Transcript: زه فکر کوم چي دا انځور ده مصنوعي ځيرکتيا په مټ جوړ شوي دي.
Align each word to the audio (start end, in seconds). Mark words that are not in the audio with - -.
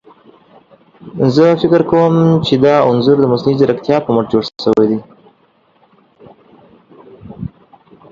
زه 1.35 1.45
فکر 1.61 1.81
کوم 1.91 2.15
چي 2.45 2.55
دا 2.63 2.75
انځور 2.89 3.17
ده 3.21 3.27
مصنوعي 3.31 3.57
ځيرکتيا 3.59 3.97
په 4.03 4.09
مټ 4.15 4.25
جوړ 4.33 4.43
شوي 4.63 4.85
دي. 4.89 4.99